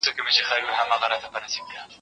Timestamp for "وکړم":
1.61-1.87